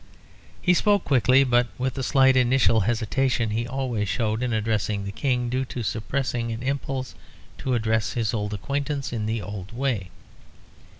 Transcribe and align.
He 0.59 0.73
spoke 0.73 1.03
quickly, 1.03 1.43
but 1.43 1.67
with 1.77 1.93
the 1.93 2.01
slight 2.01 2.35
initial 2.35 2.79
hesitation 2.79 3.51
he 3.51 3.67
always 3.67 4.09
showed 4.09 4.41
in 4.41 4.51
addressing 4.51 5.05
the 5.05 5.11
King, 5.11 5.47
due 5.47 5.63
to 5.65 5.83
suppressing 5.83 6.51
an 6.51 6.63
impulse 6.63 7.13
to 7.59 7.75
address 7.75 8.13
his 8.13 8.33
old 8.33 8.51
acquaintance 8.55 9.13
in 9.13 9.27
the 9.27 9.43
old 9.43 9.71
way. 9.71 10.09